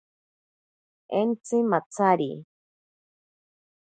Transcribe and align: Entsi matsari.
Entsi 1.19 1.59
matsari. 1.69 2.31